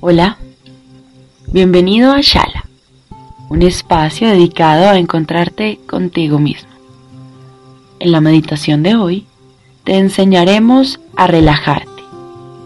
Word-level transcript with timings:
Hola, 0.00 0.38
bienvenido 1.48 2.12
a 2.12 2.20
Shala, 2.22 2.66
un 3.50 3.60
espacio 3.60 4.28
dedicado 4.28 4.88
a 4.88 4.98
encontrarte 4.98 5.78
contigo 5.86 6.38
mismo. 6.38 6.70
En 7.98 8.10
la 8.10 8.22
meditación 8.22 8.82
de 8.82 8.94
hoy 8.94 9.26
te 9.84 9.98
enseñaremos 9.98 10.98
a 11.14 11.26
relajarte, 11.26 12.02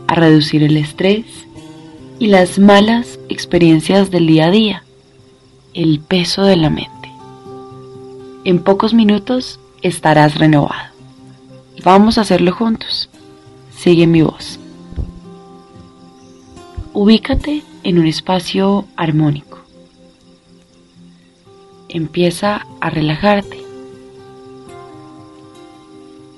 a 0.06 0.14
reducir 0.14 0.62
el 0.62 0.76
estrés 0.76 1.26
y 2.20 2.28
las 2.28 2.60
malas 2.60 3.18
experiencias 3.28 4.12
del 4.12 4.28
día 4.28 4.46
a 4.46 4.50
día, 4.50 4.84
el 5.74 5.98
peso 5.98 6.44
de 6.44 6.56
la 6.56 6.70
mente. 6.70 7.10
En 8.44 8.62
pocos 8.62 8.94
minutos 8.94 9.58
estarás 9.82 10.36
renovado. 10.36 10.92
Vamos 11.82 12.18
a 12.18 12.20
hacerlo 12.20 12.52
juntos. 12.52 13.10
Sigue 13.76 14.06
mi 14.06 14.22
voz. 14.22 14.60
Ubícate 16.98 17.62
en 17.82 17.98
un 17.98 18.06
espacio 18.06 18.86
armónico. 18.96 19.58
Empieza 21.90 22.66
a 22.80 22.88
relajarte. 22.88 23.62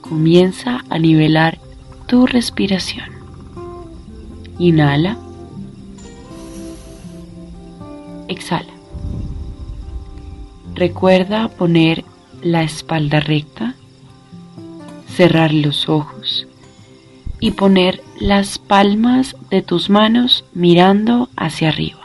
Comienza 0.00 0.80
a 0.90 0.98
nivelar 0.98 1.60
tu 2.08 2.26
respiración. 2.26 3.08
Inhala. 4.58 5.16
Exhala. 8.26 8.72
Recuerda 10.74 11.46
poner 11.50 12.04
la 12.42 12.64
espalda 12.64 13.20
recta, 13.20 13.76
cerrar 15.14 15.54
los 15.54 15.88
ojos 15.88 16.48
y 17.38 17.52
poner 17.52 18.02
las 18.20 18.58
palmas 18.58 19.36
de 19.48 19.62
tus 19.62 19.90
manos 19.90 20.44
mirando 20.52 21.28
hacia 21.36 21.68
arriba. 21.68 22.00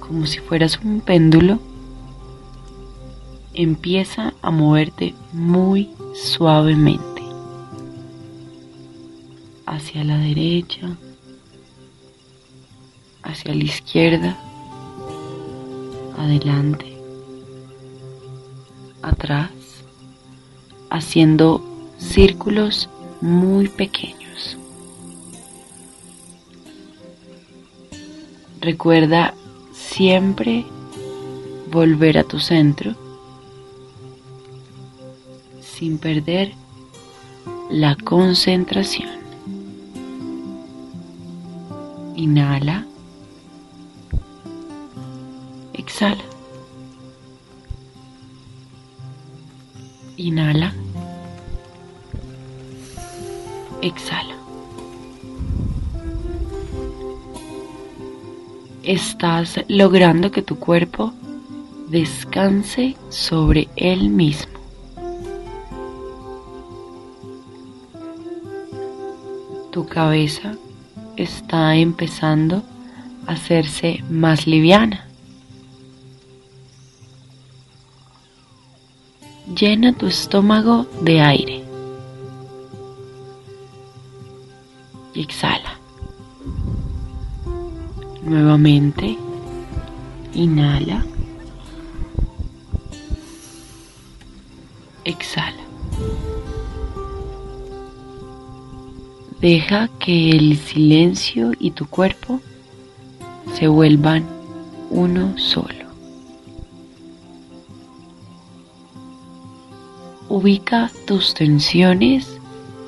Como 0.00 0.26
si 0.26 0.38
fueras 0.38 0.78
un 0.82 1.00
péndulo, 1.00 1.58
empieza 3.54 4.34
a 4.42 4.50
moverte 4.50 5.14
muy 5.32 5.90
suavemente 6.14 7.22
hacia 9.66 10.04
la 10.04 10.18
derecha, 10.18 10.96
hacia 13.22 13.54
la 13.54 13.64
izquierda, 13.64 14.38
adelante, 16.18 16.96
atrás, 19.02 19.50
haciendo 20.90 21.62
círculos 21.98 22.88
muy 23.20 23.68
pequeños. 23.68 24.56
Recuerda 28.60 29.34
siempre 29.72 30.64
volver 31.70 32.18
a 32.18 32.24
tu 32.24 32.38
centro 32.40 32.94
sin 35.60 35.98
perder 35.98 36.52
la 37.70 37.94
concentración. 37.96 39.10
Inhala. 42.16 42.84
Exhala. 45.72 46.24
Inhala. 50.16 50.74
Exhala. 53.88 54.36
Estás 58.82 59.60
logrando 59.68 60.30
que 60.30 60.42
tu 60.42 60.58
cuerpo 60.58 61.12
descanse 61.88 62.96
sobre 63.08 63.68
él 63.76 64.10
mismo. 64.10 64.58
Tu 69.72 69.86
cabeza 69.86 70.54
está 71.16 71.74
empezando 71.76 72.62
a 73.26 73.32
hacerse 73.32 74.04
más 74.10 74.46
liviana. 74.46 75.06
Llena 79.58 79.94
tu 79.94 80.06
estómago 80.06 80.86
de 81.02 81.20
aire. 81.20 81.67
Exhala. 85.20 85.78
Nuevamente, 88.22 89.16
inhala. 90.34 91.04
Exhala. 95.04 95.62
Deja 99.40 99.88
que 99.98 100.30
el 100.30 100.56
silencio 100.58 101.52
y 101.58 101.70
tu 101.70 101.86
cuerpo 101.86 102.40
se 103.54 103.68
vuelvan 103.68 104.26
uno 104.90 105.38
solo. 105.38 105.88
Ubica 110.28 110.90
tus 111.06 111.34
tensiones 111.34 112.38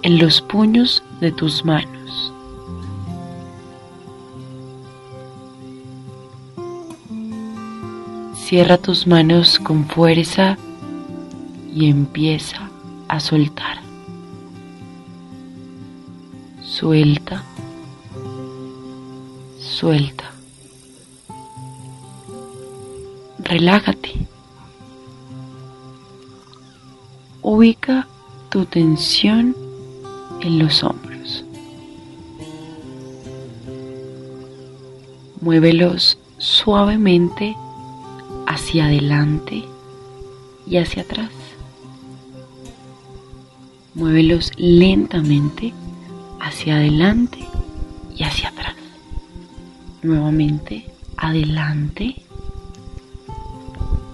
en 0.02 0.18
los 0.18 0.40
puños 0.40 1.02
de 1.20 1.32
tus 1.32 1.64
manos. 1.64 1.99
Cierra 8.50 8.78
tus 8.78 9.06
manos 9.06 9.60
con 9.60 9.86
fuerza 9.86 10.58
y 11.72 11.88
empieza 11.88 12.68
a 13.06 13.20
soltar. 13.20 13.78
Suelta, 16.60 17.44
suelta. 19.60 20.32
Relájate. 23.38 24.26
Ubica 27.42 28.08
tu 28.48 28.64
tensión 28.64 29.54
en 30.40 30.58
los 30.58 30.82
hombros. 30.82 31.44
Muévelos 35.40 36.18
suavemente 36.38 37.54
hacia 38.50 38.86
adelante 38.86 39.62
y 40.66 40.76
hacia 40.76 41.02
atrás. 41.02 41.30
Muévelos 43.94 44.50
lentamente 44.56 45.72
hacia 46.40 46.74
adelante 46.74 47.46
y 48.16 48.24
hacia 48.24 48.48
atrás. 48.48 48.74
Nuevamente, 50.02 50.90
adelante 51.16 52.16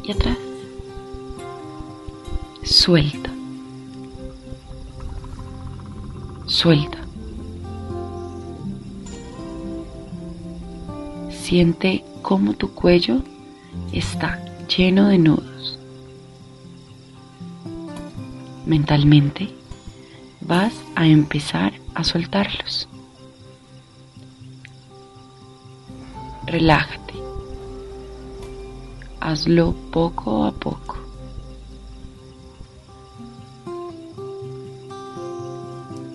y 0.04 0.12
atrás. 0.12 0.36
Suelta. 2.62 3.30
Suelta. 6.44 6.98
Siente 11.30 12.04
cómo 12.20 12.52
tu 12.52 12.72
cuello 12.72 13.22
está 13.92 14.42
lleno 14.66 15.08
de 15.08 15.18
nudos. 15.18 15.78
Mentalmente 18.66 19.54
vas 20.40 20.74
a 20.94 21.06
empezar 21.06 21.72
a 21.94 22.04
soltarlos. 22.04 22.88
Relájate. 26.46 27.14
Hazlo 29.20 29.74
poco 29.90 30.44
a 30.44 30.52
poco. 30.52 30.96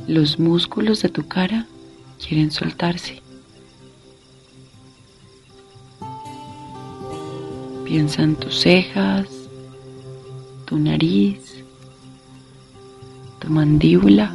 Los 0.08 0.40
músculos 0.40 1.02
de 1.02 1.10
tu 1.10 1.28
cara 1.28 1.68
quieren 2.20 2.52
soltarse. 2.52 3.22
Piensa 7.92 8.22
en 8.22 8.38
tus 8.38 8.62
cejas, 8.62 9.28
tu 10.64 10.80
nariz, 10.80 11.62
tu 13.40 13.50
mandíbula, 13.50 14.34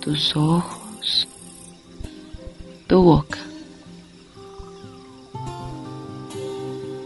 tus 0.00 0.36
ojos, 0.36 1.26
tu 2.86 3.02
boca. 3.02 3.40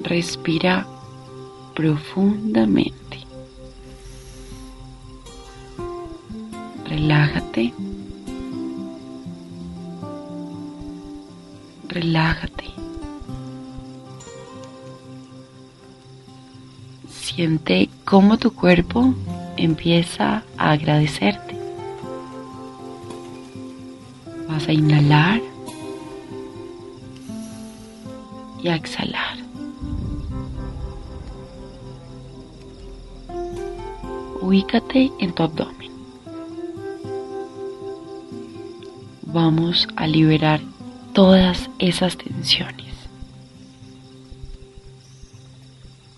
Respira 0.03 0.87
profundamente. 1.75 3.21
Relájate. 6.85 7.73
Relájate. 11.89 12.80
Siente 17.41 17.89
cómo 18.05 18.37
tu 18.37 18.53
cuerpo 18.53 19.15
empieza 19.57 20.43
a 20.59 20.73
agradecerte. 20.73 21.57
Vas 24.47 24.69
a 24.69 24.75
inhalar 24.75 25.41
y 28.63 28.69
a 28.69 28.75
exhalar. 28.75 29.39
Ubícate 34.43 35.11
en 35.19 35.33
tu 35.33 35.43
abdomen. 35.43 35.91
Vamos 39.23 39.89
a 39.97 40.07
liberar 40.07 40.61
todas 41.15 41.71
esas 41.79 42.19
tensiones. 42.19 42.95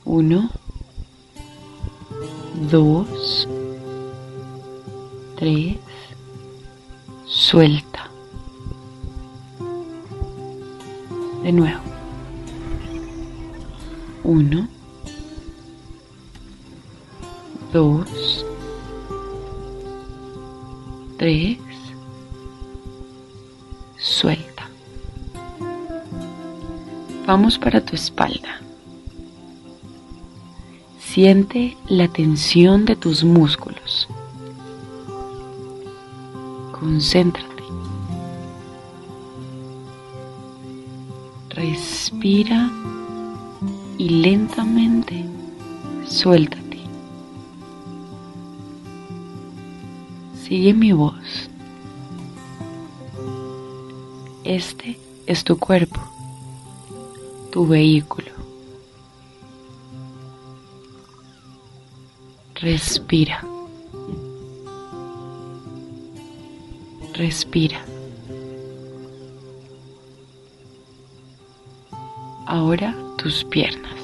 Uno, 0.04 0.50
dos, 2.70 3.48
tres, 5.36 5.76
suelta. 7.26 8.10
De 11.42 11.52
nuevo. 11.52 11.80
Uno, 14.22 14.68
dos, 17.72 18.46
tres, 21.18 21.58
suelta. 23.98 24.68
Vamos 27.26 27.58
para 27.58 27.80
tu 27.80 27.96
espalda. 27.96 28.60
Siente 31.12 31.76
la 31.88 32.08
tensión 32.08 32.86
de 32.86 32.96
tus 32.96 33.22
músculos. 33.22 34.08
Concéntrate. 36.72 37.64
Respira 41.50 42.70
y 43.98 44.08
lentamente 44.08 45.26
suéltate. 46.06 46.78
Sigue 50.42 50.72
mi 50.72 50.92
voz. 50.92 51.50
Este 54.44 54.98
es 55.26 55.44
tu 55.44 55.58
cuerpo, 55.58 56.00
tu 57.50 57.66
vehículo. 57.66 58.41
Respira. 62.62 63.44
Respira. 67.12 67.84
Ahora 72.46 72.94
tus 73.18 73.42
piernas. 73.42 73.98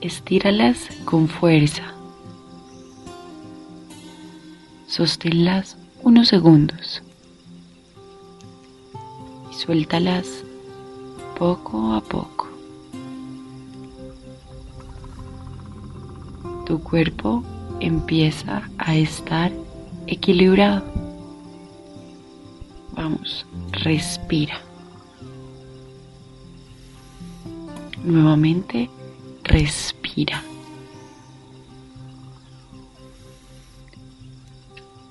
Estíralas 0.00 0.86
con 1.04 1.26
fuerza. 1.26 1.92
Sosténlas 4.86 5.76
unos 6.04 6.28
segundos 6.28 7.02
y 9.50 9.54
suéltalas 9.54 10.44
poco 11.36 11.94
a 11.94 12.00
poco. 12.00 12.35
Tu 16.66 16.82
cuerpo 16.82 17.44
empieza 17.78 18.68
a 18.76 18.96
estar 18.96 19.52
equilibrado. 20.08 20.82
Vamos, 22.92 23.46
respira. 23.70 24.58
Nuevamente, 28.02 28.90
respira. 29.44 30.42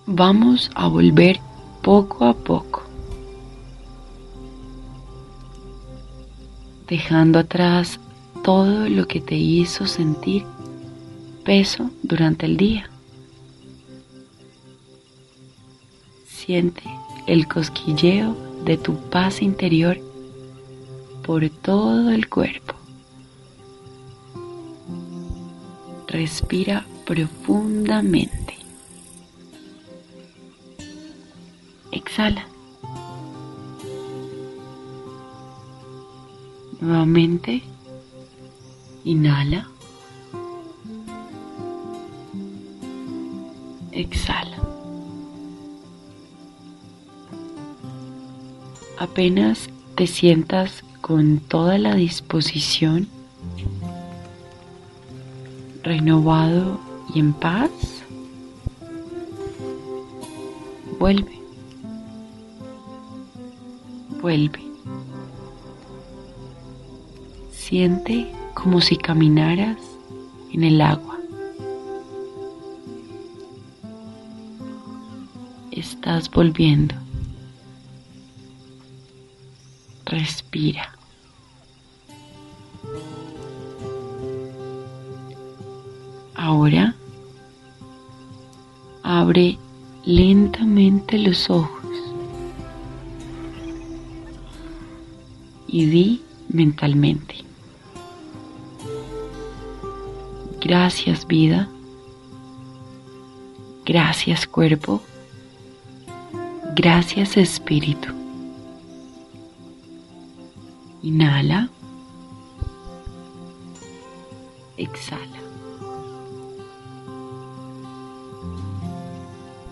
Vamos 0.07 0.69
a 0.75 0.87
volver 0.87 1.39
poco 1.81 2.25
a 2.25 2.33
poco, 2.33 2.83
dejando 6.87 7.39
atrás 7.39 7.99
todo 8.43 8.89
lo 8.89 9.07
que 9.07 9.21
te 9.21 9.35
hizo 9.35 9.87
sentir 9.87 10.45
peso 11.45 11.91
durante 12.01 12.47
el 12.47 12.57
día. 12.57 12.89
Siente 16.27 16.83
el 17.27 17.47
cosquilleo 17.47 18.35
de 18.65 18.77
tu 18.77 18.95
paz 19.09 19.41
interior 19.41 19.97
por 21.23 21.47
todo 21.49 22.09
el 22.09 22.27
cuerpo. 22.27 22.73
Respira 26.07 26.85
profundamente. 27.05 28.55
Exhala. 31.91 32.47
Nuevamente, 36.81 37.61
inhala. 39.03 39.74
Exhala. 44.05 44.57
Apenas 48.99 49.67
te 49.95 50.05
sientas 50.05 50.83
con 51.01 51.39
toda 51.39 51.77
la 51.79 51.95
disposición, 51.95 53.07
renovado 55.83 56.79
y 57.13 57.19
en 57.19 57.33
paz, 57.33 57.71
vuelve, 60.99 61.39
vuelve. 64.21 64.63
Siente 67.51 68.31
como 68.53 68.81
si 68.81 68.97
caminaras 68.97 69.77
en 70.53 70.63
el 70.63 70.79
agua. 70.81 71.14
Estás 76.05 76.29
volviendo. 76.29 76.93
Respira. 80.05 80.95
Ahora 86.35 86.93
abre 89.01 89.57
lentamente 90.05 91.17
los 91.17 91.49
ojos 91.49 91.97
y 95.67 95.85
di 95.87 96.21
mentalmente. 96.49 97.37
Gracias 100.61 101.25
vida. 101.25 101.67
Gracias 103.83 104.45
cuerpo. 104.45 105.01
Gracias 106.75 107.37
espíritu. 107.37 108.09
Inhala. 111.01 111.69
Exhala. 114.75 115.39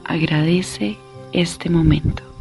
Agradece 0.06 0.98
este 1.34 1.70
momento. 1.70 2.33